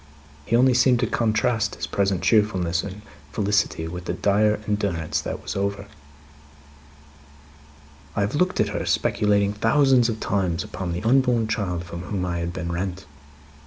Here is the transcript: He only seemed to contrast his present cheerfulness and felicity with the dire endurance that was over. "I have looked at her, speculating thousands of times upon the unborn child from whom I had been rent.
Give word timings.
He 0.47 0.55
only 0.55 0.73
seemed 0.73 0.99
to 1.01 1.05
contrast 1.05 1.75
his 1.75 1.85
present 1.85 2.23
cheerfulness 2.23 2.81
and 2.81 3.03
felicity 3.31 3.87
with 3.87 4.05
the 4.05 4.13
dire 4.15 4.59
endurance 4.67 5.21
that 5.21 5.43
was 5.43 5.55
over. 5.55 5.85
"I 8.15 8.21
have 8.21 8.33
looked 8.33 8.59
at 8.59 8.69
her, 8.69 8.83
speculating 8.83 9.53
thousands 9.53 10.09
of 10.09 10.19
times 10.19 10.63
upon 10.63 10.93
the 10.93 11.03
unborn 11.03 11.47
child 11.47 11.83
from 11.83 12.01
whom 12.01 12.25
I 12.25 12.39
had 12.39 12.51
been 12.51 12.71
rent. 12.71 13.05